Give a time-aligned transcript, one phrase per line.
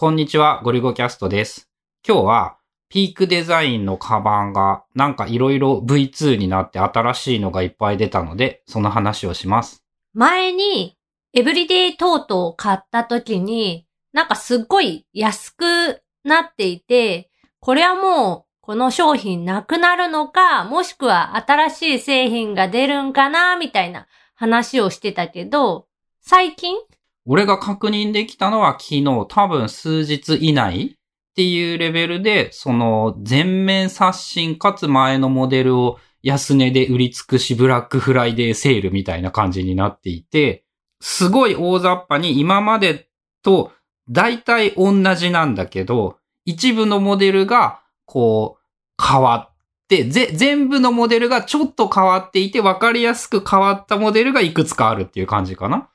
[0.00, 1.68] こんにちは、ゴリゴキャストです。
[2.08, 2.56] 今日は、
[2.88, 9.84] ピークデザインのカバンが、なんかいろいろ V2 になって新しいのがいっぱい出たので、その話をします。
[10.14, 10.96] 前に、
[11.34, 17.28] エブリデイトートを買った時に、なんかすっごい安くなっていて、
[17.60, 25.88] これはもう、この商品なくなるのか、もしくは新しい製品が出るんかな、みたいな話をしてたけど、
[26.22, 26.78] 最近
[27.26, 40.64] 俺が確認できたのは昨日、多分数日以内っていうレベルで、その全面刷新かつ前のモデルを安値で売り尽くしブラックフライデーセールみたいな感じになっていて、
[41.00, 43.08] すごい大雑把に今まで
[43.42, 43.72] と
[44.10, 49.56] 大体同じなんだけど、一部のモデルがこう変わっ
[49.88, 55.88] て、ぜ、全部のモデルがちょっと変わっていて分かりやすく変わったモデルがいくつかあるっていう感じかな。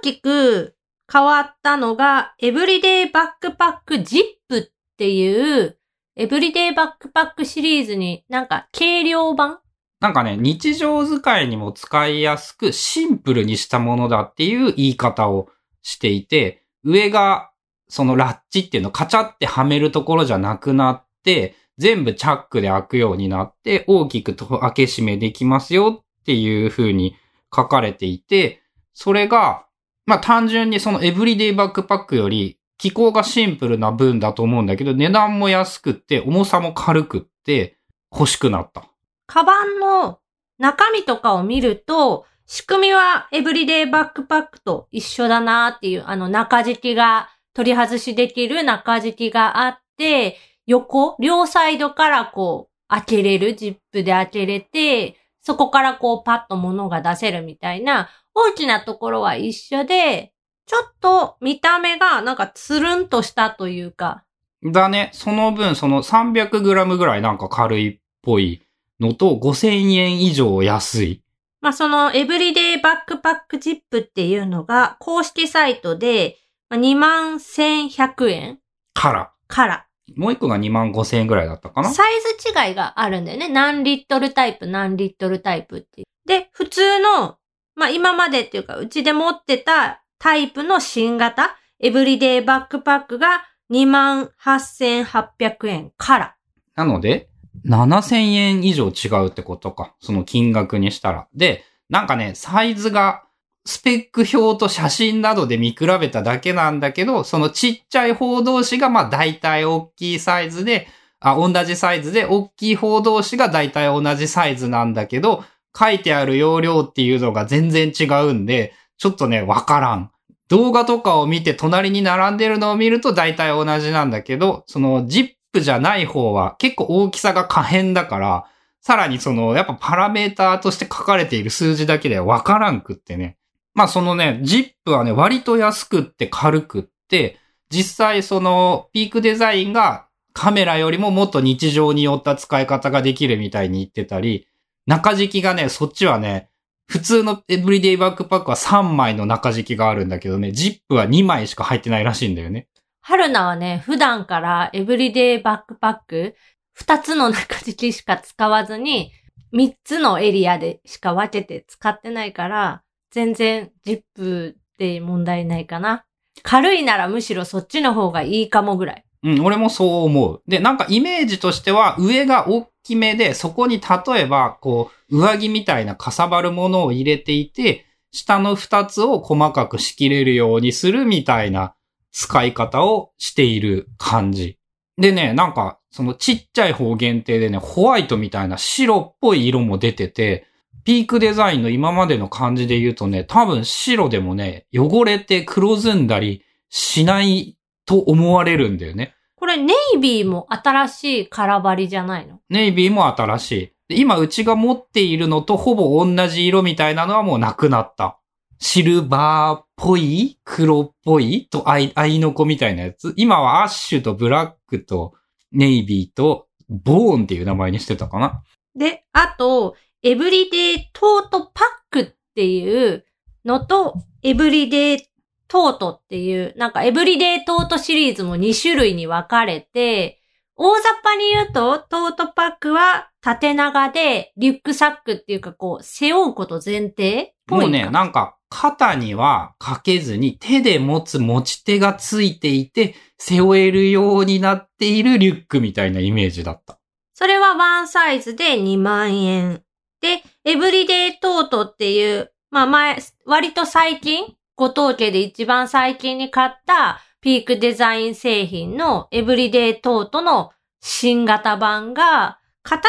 [0.00, 0.76] 大きく
[1.12, 4.62] 変わったのが、エブリデイバックパックジップっ
[4.96, 5.76] ていう、
[6.16, 9.58] エブリデイバックパックシリーズになんか軽量版？
[10.00, 15.50] なんかね、日常使いにも使いやすくシンプルにしたものだっていう言い方を
[15.82, 17.50] していて、上が
[17.88, 27.16] そのラッチっていうのカチャってはめるところじゃなくなって、全部チャックで開くようになって、大きく開け閉めできますよっていう風に
[27.54, 28.62] 書かれていて、
[28.94, 29.66] それが、
[30.10, 37.78] まあ単純にそのエブリデイバックパックより気候がシンプルな分だと思うんだけど、値段も安くって重さも軽くって
[38.12, 38.90] 欲しくなった。
[39.28, 40.18] カバンの
[40.58, 58.08] 中身とかを見ると、仕組みはエブリデイバックパックと一緒だなっていう、あの中敷きが、取り外しできる中敷きがあって、横、両サイドからこう、開けれる、ジップで開けれて、そこからこうパッと物が出せるみたいな、
[58.48, 60.32] 大きなところは一緒で、
[60.66, 64.24] ちょっと見た目がなんかつるんとしたというか、
[64.64, 65.10] だね。
[65.14, 68.62] その分、その 300g ぐらいなんか軽いっぽい
[69.00, 71.22] のと5000円以上安い。
[71.60, 76.38] まあ、そのエブリデイバックパックジップっていうのが公式サイトで
[76.72, 78.58] 21,100円
[78.94, 79.32] から。
[79.46, 79.86] から。
[80.16, 83.48] もう一個が2万5000円ぐらいだったかなサイズ違いがあるんだよね。
[83.48, 86.02] 何リットルタイプ、何リットルタイプって。
[86.26, 87.36] で、普通の、
[87.80, 93.42] まあ、今までっていうか、うちで持ってたタイプの新型、エブリデイバックパックが
[93.72, 96.36] 28,800円から。
[96.76, 97.30] なので、
[97.66, 99.94] 7000円以上違うってことか。
[99.98, 101.26] その金額にしたら。
[101.34, 103.24] で、なんかね、サイズが、
[103.64, 110.86] スペック表と写真などで見比べただけなんだけど、そのちっちゃい方同士がまあ大体大きいサイズで、
[111.18, 115.44] あ、同じサイズで、大きい方同士が大体同じサイズなんだけど、
[115.78, 120.10] 書いてある容量っていうのが全然違うんで、ちょっとね、わからん。
[120.48, 128.44] 動画とかを見て隣に並んでるのを見ると大体同じなんだけど、そのジップじゃない方は結構大きさが可変だから、
[128.80, 133.36] さらにその、やっぱパラメーターとして書かれている数字だけではわからんくってね。
[133.74, 137.38] まあそのね、ジップはね、割と安くって軽くって、
[137.70, 144.48] 実際その、ピークデザインがカメラよりももっと日常によった使い方ができるみたいに言ってたり、
[144.90, 146.50] 中敷きがね、そっちはね、
[146.88, 152.66] 普通のエブリデイバックパックは3枚の中敷きがあるんだけどね、ジップは2枚しか入ってないらしいんだよね。
[153.00, 156.34] 春菜はね、普段からエブリデイバックパック、
[156.72, 159.12] 二つの中敷きしか使わずに、
[159.52, 162.82] 三つのエリアでしか分けて使ってないから、
[163.12, 166.04] 全然ジップで問題ないかな。
[166.42, 169.04] 軽いならむしろそっちの方がいいかもぐらい。
[169.22, 170.42] うん、俺もそう思う。
[170.48, 181.74] で、なんかイメージとしては上が大きめで、そこに例えば、こう、上着みたいなかさばるものを入れていて、下の二つを細かく仕切れるようにするみたいな
[182.12, 184.58] 使い方をしている感じ。
[184.96, 190.46] でね、なんか、そのちっちゃい方限定でね、ホワイトみたいな白っぽい色も出てて、
[190.84, 197.56] ピークデザインの今までの感じで言うとね、多分白でもね、汚れて黒ずんだりしない
[197.90, 199.16] と思われるんだよね。
[199.34, 202.38] これネイビーも新しい空張りじゃないの？
[202.48, 203.72] ネイビーも新しい。
[203.88, 208.20] で今うちが持っているのとほぼ同じ色みたいなのはもうなくなった。
[208.60, 210.38] シルバーっぽい？
[210.44, 211.48] 黒っぽい？
[211.50, 213.12] とアイ、アイノコみたいなやつ。
[213.16, 215.14] 今はアッシュとブラックと
[215.50, 218.44] ネイビーとボーンっていう名前にしてたかな。
[218.76, 223.04] で、あと、 Everyday Totepack っていう
[223.44, 230.20] のと、 Everyday Tote っていう、なんか Everyday Tote シリーズも2種類に分かれて、
[230.54, 246.78] 大雑把に言うと、トートパックは縦長で、リュックサックっていうかこう、背負うこと前提もうね、なんか、肩にはかけずに手で持つ持ち手がついていて、背負えるようになっているリュックみたいなイメージだった。
[247.14, 249.62] それはワンサイズで2万円。
[250.00, 260.50] で、エブリデイトートっていう、まあ前、割と最近、ご当家で一番最近に買ったピークデザイン製品のエブリデイトートの
[260.82, 262.88] 新型版が、形が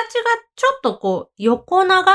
[0.58, 2.12] ちょっとこう、横長？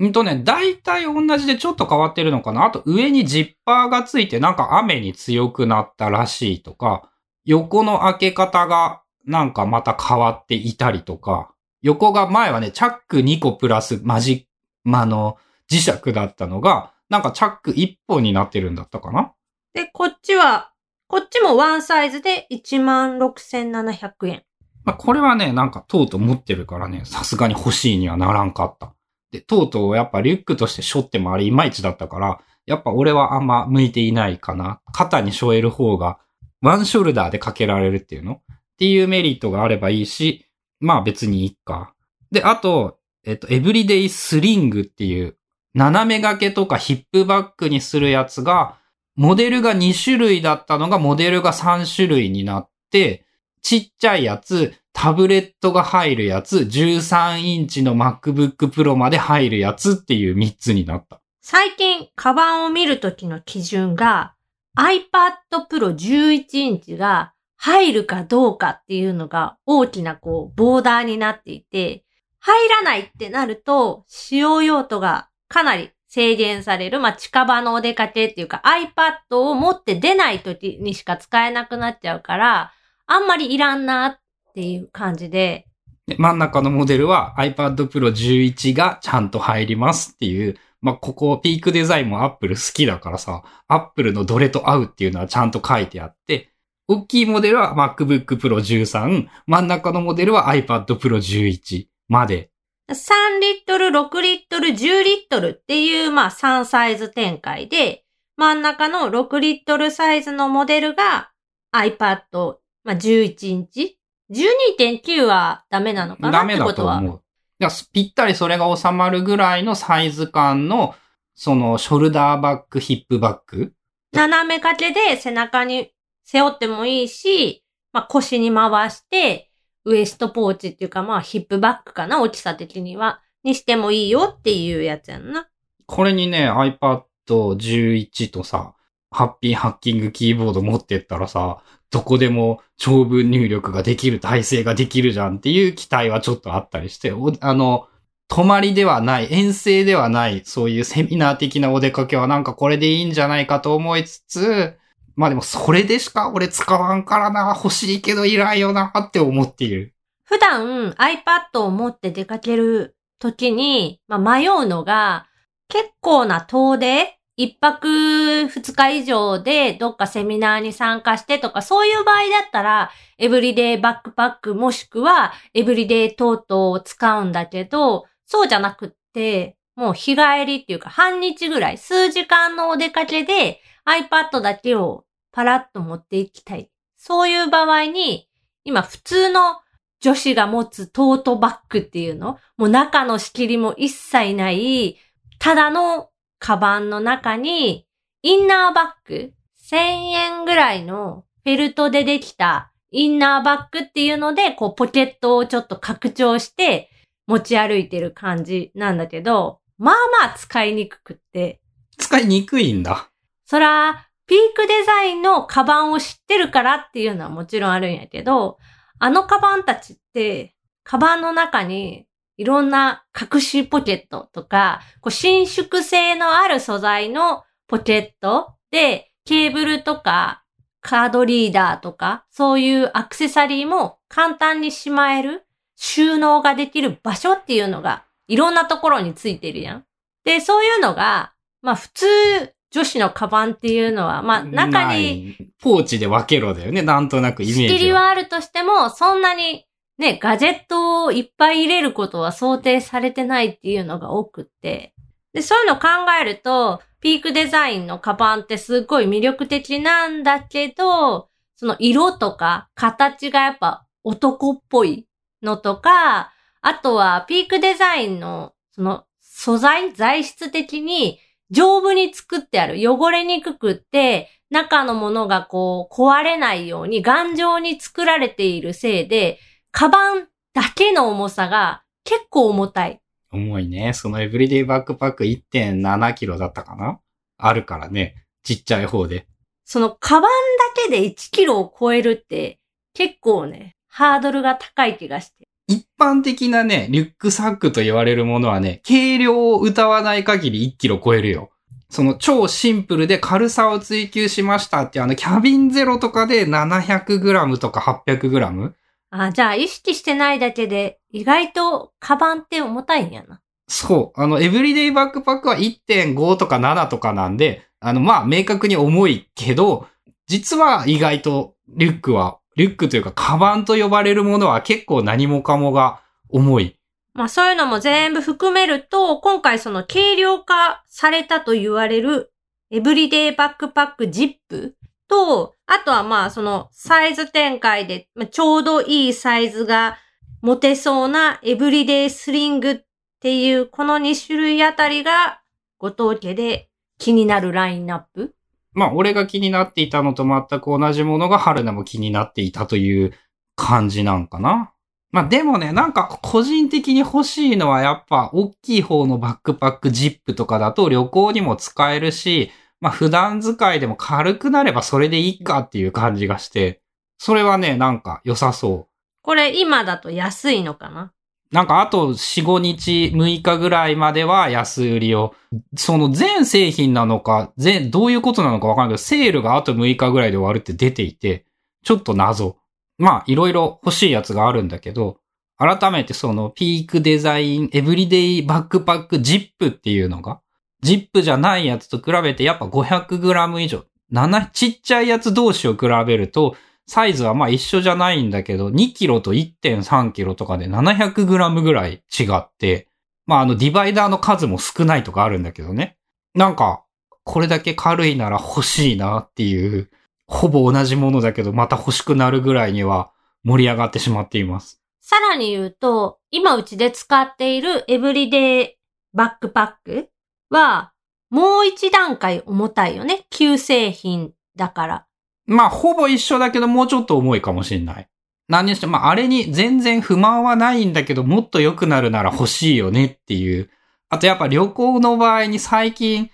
[0.00, 2.64] うんとね、大体同じでちょっと変わってるのかな。
[2.64, 7.08] あと上にジッパーがついてなんか雨に強くなったらしいとか、
[7.44, 14.48] 横の開け方がなんかまた変わっていたりとか、横が前はね、チャック2個プラスマジ、
[14.82, 15.36] まあの、
[15.70, 19.32] 磁石だったのが、なんかチャック1本になってるんだったかな？
[19.74, 20.72] で、こっちは、
[21.06, 24.42] こっちもワンサイズで16,700円。
[24.84, 28.94] まあ、これはね、なんかトート持ってるからね、さすがに欲しいにはならんかった。
[29.30, 34.80] で、トートをやっぱリュックとして背負ってもあれいまいちだったから、やっぱ俺はあんま向いていないかな。
[34.92, 36.18] 肩に背負える方が、
[36.60, 38.34] ワンショルダーでかけられるっていうの？
[38.34, 38.38] っ
[38.78, 40.44] ていうメリットがあればいいし、
[40.80, 41.94] まあ別にいいか。
[42.30, 45.37] で、あと、えっと、エブリデイスリングっていう、
[45.74, 48.76] 斜め掛けとかヒップバッグにするやつが、
[49.16, 53.26] モデルが2種類だったのがモデルが3種類になって、
[53.62, 61.20] ちっちゃいやつ、タブレットが入るやつ、13インチの MacBook Pro まで入るやつっていう3つになった。
[61.40, 64.34] 最近、カバンを見るときの基準が
[64.76, 72.04] iPad Pro 11インチが入るかどうかっていうのが大きなこうボーダーになっていて、
[72.38, 77.00] 入らないってなると使用用途がかなり制限される。
[77.00, 82.72] まあ、近場のお出かけっていうか iPad を持って出ない時にしか使えなくなっちゃうから、
[83.06, 84.18] あんまりいらんなっ
[84.54, 85.66] ていう感じで、
[86.06, 96.50] で真ん中のモデルは iPad Pro 11がちゃんと入りますっていう、まあ、ここピークデザインも Apple 好きだからさ、Apple のどれと合うっていうのはちゃんと書いてあって、
[96.86, 102.50] 大きいモデルは MacBook Pro 13、真ん中のモデルは iPad Pro 11まで。
[102.88, 102.94] 3
[103.40, 108.04] リットル、6リットル、10リットルっていう、まあ3サイズ展開で、
[108.36, 111.30] 真ん中の6リットルサイズのモデルが
[111.74, 113.98] iPad、まあ11インチ
[114.30, 116.98] ?12.9 はダメなのかなダメだってことは。
[117.00, 117.22] と思う。
[117.60, 120.94] いやぴったりそれが収まるぐらいのサイズ感の、
[121.34, 123.72] そのショルダーバッグ、ヒップバッグ
[124.12, 125.92] 斜め掛けで背中に
[126.24, 129.47] 背負ってもいいし、まあ腰に回して、
[129.84, 133.20] ウエストポーチっていうかまあヒップバッグかな大きさ的には。
[133.44, 135.48] にしてもいいよっていうやつやんな。
[135.86, 138.74] これにね、iPad 11とさ、
[139.10, 147.88] ハッピーハッキングキーボード持ってったらさ、どこでも長文入力ができる体制ができるじゃんっていう期待はちょっとあったりして、あの、
[148.28, 154.76] 泊まりではない、遠征ではない、そういうセミナー的なお出かけはなんかこれでいいんじゃないかと思いつつ、
[155.18, 159.92] まあでもそれでしか俺使わんからな、欲しいけどいらんよなって思っている。
[160.22, 165.26] 普段 iPad を持って出かける時に、まあ、迷うのが、
[165.66, 186.70] 結構な遠出一泊二日以上でどっかセミナーに参加してとか、そういう場合だったら、エブリデイバックパックもしくはエブリデイトートを使うんだけど、そうじゃなくって、もう日帰りっていうか半日ぐらい、数時間のお出かけで iPad だけをパラッと持っていきたい。
[186.96, 188.28] そういう場合に、
[188.64, 189.60] 今普通の
[190.00, 194.96] 女子が持つトートバッグっていうのもう中の仕切りも一切ない、
[195.38, 197.86] ただのカバンの中に、
[198.22, 199.32] インナーバッグ
[199.70, 206.90] ?1000 円ぐらいのフェルトでできたインナーバッグっていうので、こうポケットをちょっと拡張して
[207.26, 209.94] 持ち歩いてる感じなんだけど、まあ
[210.26, 211.60] まあ使いにくくって、
[211.96, 213.10] 使いにくいんだ。
[213.44, 218.58] そら、ピークデザインのカバンを知ってるからっていうのはもちろんあるんやけど、
[219.00, 220.54] あのカバンたちって、
[220.84, 222.06] カバンの中に
[222.36, 230.44] いろんな隠しポケットとか、こう伸縮性のある素材のポケットで、ケーブルとか、
[230.80, 239.84] カードリーダーとか、そういうアクセサリーも簡単にしまえる、収納ができる場所っていうのが、いろんなところについてるやん。
[240.24, 245.36] で、そういうのが、まあ普通、女子のカバンっていうのは、まあ中に。
[245.60, 246.82] ポーチで分けろだよね。
[246.82, 249.66] なんとなくイメージ仕切りはあるとしても、そんなに
[249.98, 254.94] ね、ガジェットをいっぱい入れることは想定されてないっていうのが多くって。
[255.32, 255.88] で、そういうのを考
[256.20, 265.06] えると、ピークデザインのカバンってすっごい魅力的なんだけど、その色とか形がやっぱ男っぽい
[265.42, 271.18] のとか、あとはピークデザインの、その素材、材質的に
[271.50, 272.76] 丈夫に作ってある。
[272.78, 279.38] 汚れにくくって、中のものがこう壊れないように頑丈に作られているせいで、
[279.70, 283.00] カバンだけの重さが結構重たい。
[283.30, 283.92] 重いね。
[283.92, 286.98] そのエブリデイバックパック1.7キロだったかな？
[287.36, 288.14] あるからね。
[288.42, 289.26] ちっちゃい方で。
[289.64, 290.30] そのカバン
[290.76, 292.58] だけで1キロを超えるって
[292.94, 295.46] 結構ね、ハードルが高い気がして。
[295.68, 301.50] 一般的なね、リュックサックと言われるものはね、軽量を歌わない限り1キロ超えるよ。
[301.90, 308.72] その超シンプルで軽さを追求しましたってあのキャビンゼロとかで 700g とか 800g?
[309.10, 313.40] あ、じゃあ意識してないだけで意外とカバンって重たいんやな。
[313.68, 314.20] そう。
[314.20, 319.86] あの、エブリデイバックパックは1.5とか7とかなんで、あの、まあ、明確に重いけど、
[320.26, 326.76] 実は意外とリュックは、リュックというか、カバンと呼ばれるものは結構何もかもが重い。
[327.14, 332.32] まあそういうのも全部含めると、今回その軽量化されたと言われる
[332.72, 334.74] エブリデイバックパックジップ
[335.06, 339.96] と、あとはまあそのサイズ展開でちょうどいいサイズが
[340.42, 342.80] 持てそうなエブリデイスリングっ
[343.20, 345.42] ていうこの2種類あたりが
[345.78, 348.34] ご当家で気になるラインナップ
[348.78, 353.12] まあ俺が気になっていたのと全く同じものが春菜も気になっていたという
[353.56, 354.72] 感じなんかな。
[355.10, 366.80] まあでもね、なんか個人的に欲しいのはやっぱ大きい方のバックパックジップとかだと旅行にも使えるし、まあ普段使いでも軽くなればそれでいいかっていう感じがして、
[367.18, 368.86] それはね、なんか良さそう。
[369.22, 371.12] これ今だと安いのかな？
[371.50, 375.34] なんかあと4、5日、6日ぐらいまでは安売りを、
[375.76, 381.46] その全製品なのか、全、どういうことなのかわかんないけど、セールがあと6日ぐらいで終わるって出ていて、
[381.84, 382.58] ちょっと謎。
[382.98, 385.18] まあ、いろいろ欲しいやつがあるんだけど、
[385.56, 390.40] 改めてそのピークデザインエブリデイバックパックジップっていうのが、
[390.82, 396.56] ジップじゃないやつと比べてやっぱ 500g 以上、7、ちっちゃいやつ同士を比べると、
[396.88, 402.88] サイズはまあ一緒じゃないんだけど、2キロと1.3キロとかで 700g ぐらい違って、
[403.26, 405.98] まああのディバイダーの数も少ないとかあるんだけどね。
[406.34, 406.84] なんか、
[407.24, 409.90] これだけ軽いなら欲しいなっていう
[410.26, 413.12] ほぼ同じものだけど、また欲しくなるぐらいには
[413.44, 414.80] 盛り上がってしまっています。
[415.02, 418.76] さらに言うと、今うちで使っているエブリデイ
[419.12, 420.10] バックパック
[420.48, 420.92] は、
[421.28, 423.26] もう一段階重たいよね。
[423.28, 425.07] 旧製品だから。
[425.48, 428.08] まあ、ほぼ一緒だけど、もうちょっと重いかもしんない。
[428.48, 433.70] 何にしても、まあ、あれに全然不満はないんだけど、もっと良くなるなら欲しいよねっていう。
[434.10, 436.30] あとやっぱ旅行の場合に最近、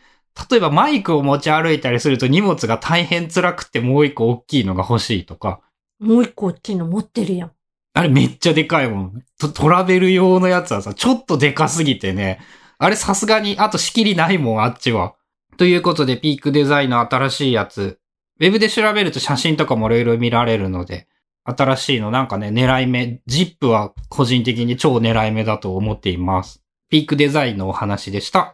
[0.51, 5.61] 例えばマイクを持ち歩いたりすると荷物が大変辛くてもう一個大きいのが欲しいとか。
[6.01, 7.53] もう一個大きいの持ってるやん。
[7.95, 9.23] あれめっちゃでかいもん。
[9.39, 12.41] トトラベル用のやつはさ、ちょっとでかすぎてね。
[12.79, 15.15] あれさすがに、あと仕切りないもん、あっちは。
[15.57, 18.01] ということで、ピークデザインの新しいやつ。
[18.41, 21.07] ウェブで調べると写真とかもいろいろ見られるので、
[21.45, 23.21] 新しいのなんかね、狙い目。
[23.29, 26.63] ZIP は個人的に超狙い目だと思っています。
[26.89, 28.54] ピークデザインのお話でした。